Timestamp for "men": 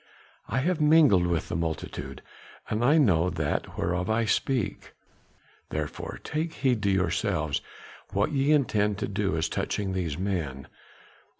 10.17-10.67